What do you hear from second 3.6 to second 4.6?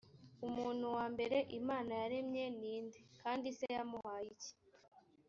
yamuhaye iki?